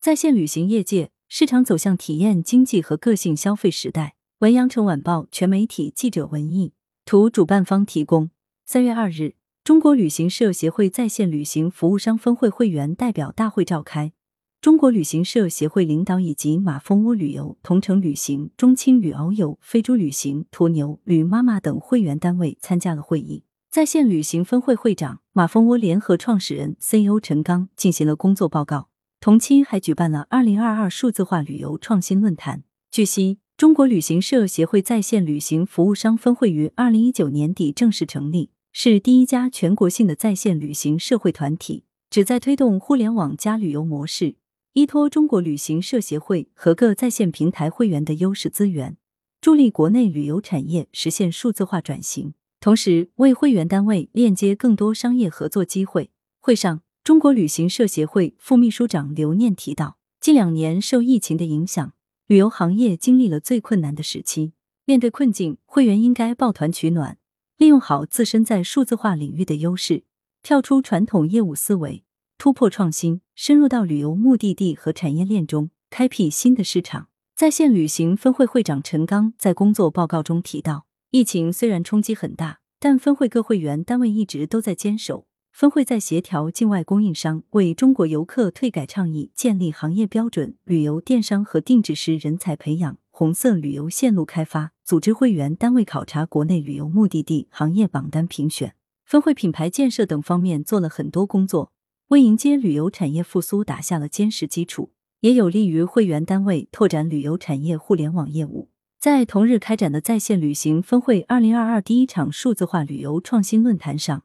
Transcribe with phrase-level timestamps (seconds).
[0.00, 4.14] 在线旅行业界市场走向体验经济和个性消费时代。
[4.38, 6.72] 文阳城晚报全媒体记者文艺
[7.04, 8.30] 图，主办方提供。
[8.64, 9.34] 三月二日，
[9.64, 14.12] 中国旅行社协会在线旅行服务商分会会员代表大会召开，
[14.60, 23.42] 中国旅行社协会领导以及马蜂窝旅游、同程旅行、中青旅遨游、飞猪旅行、途牛、旅妈妈等会员单位参加了会议。
[23.68, 28.90] 在线旅行分会会长、马蜂窝联合创始人 CEO 陈刚进行了工作报告。
[29.20, 32.62] 同期还举办了二零二二数字化旅游创新论坛。
[32.90, 33.38] 据悉。
[33.58, 44.36] 中国旅行社协会在线旅行服务商分会于二零一九年底正式成立，是第一家全国性的在线旅行社会团体，旨在推动互联网加旅游模式，
[44.74, 48.96] 依托中国旅行社协会和各在线平台会员的优势资源，
[49.40, 56.12] 助力国内旅游产业实现数字化转型，同时为会员单位链接更多商业合作机会。
[56.38, 61.94] 会上，中国旅行社协会副秘书长刘念提到，近两年受疫情的影响。
[62.26, 64.52] 旅游行业经历了最困难的时期，
[64.84, 67.16] 面对困境，会员应该抱团取暖，
[67.56, 70.04] 利用好自身在数字化领域的优势，
[70.42, 72.04] 跳出传统业务思维，
[72.36, 77.08] 突破创新，深入到旅游目的地和产业链中，开辟新的市场。
[77.34, 85.26] 在线旅行分会会长陈刚在工作报告中提到，疫情虽然冲击很大，但分会各会员单位一直都在坚守。
[85.58, 98.68] 分会在协调境外供应商，为中国游客退改倡议建立行业标准；旅游电商和定制师人才培养、红色旅游线路开发；组织会员单位考察国内旅游目的地行业榜单评选；
[99.04, 101.72] 分会品牌建设等方面做了很多工作，
[102.10, 104.92] 为迎接旅游产业复苏打下了坚实基础，
[105.22, 108.68] 也有利于会员单位拓展旅游产业互联网业务。
[109.00, 114.22] 在同日开展的在线旅行分会二零二二第一场数字化旅游创新论坛上。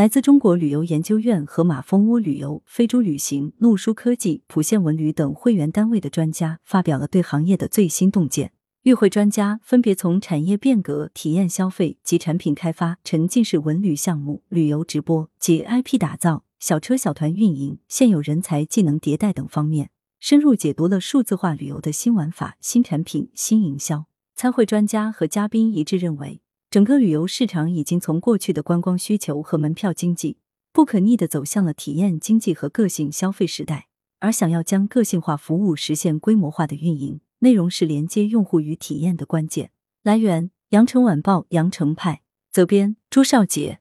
[0.00, 8.52] 来自中国旅游研究院和马蜂窝旅游、飞猪旅行、路书科技、普线文旅等会员单位的专家发表了对行业的最新洞见。
[8.84, 24.06] 与会专家分别从产业变革、体验消费及产品开发、沉浸式文旅项目、旅游直播及 IP 打造、小车小团运营、现有人才技能迭代等方面，深入解读了数字化旅游的新玩法、新产品、新营销。
[24.34, 26.40] 参会专家和嘉宾一致认为。
[26.70, 30.36] 整个旅游市场已经从过去的观光需求和门票经济，
[30.72, 33.88] 不可逆的走向了体验经济和个性消费时代。
[34.20, 39.72] 而想要将个性化服务实现规模化的运营，内容是连接用户与体验的关键。
[40.04, 42.22] 来源：羊城晚报羊城派，
[42.52, 43.80] 责编：朱少杰。